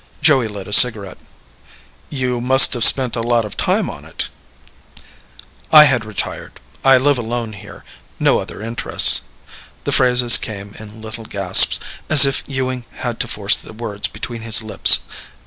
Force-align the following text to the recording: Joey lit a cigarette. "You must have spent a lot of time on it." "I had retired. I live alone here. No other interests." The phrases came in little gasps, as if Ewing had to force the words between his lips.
Joey 0.23 0.47
lit 0.47 0.67
a 0.67 0.73
cigarette. 0.73 1.19
"You 2.09 2.41
must 2.41 2.73
have 2.73 2.83
spent 2.83 3.15
a 3.15 3.21
lot 3.21 3.45
of 3.45 3.55
time 3.55 3.87
on 3.87 4.03
it." 4.03 4.29
"I 5.71 5.83
had 5.83 6.05
retired. 6.05 6.59
I 6.83 6.97
live 6.97 7.19
alone 7.19 7.53
here. 7.53 7.85
No 8.19 8.39
other 8.39 8.63
interests." 8.63 9.25
The 9.83 9.91
phrases 9.91 10.39
came 10.39 10.73
in 10.79 11.03
little 11.03 11.25
gasps, 11.25 11.79
as 12.09 12.25
if 12.25 12.41
Ewing 12.47 12.85
had 12.93 13.19
to 13.19 13.27
force 13.27 13.57
the 13.59 13.73
words 13.73 14.07
between 14.07 14.41
his 14.41 14.63
lips. 14.63 15.01